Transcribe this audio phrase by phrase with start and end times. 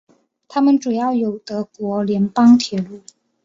[0.47, 3.01] 它们主要由德国联邦铁路。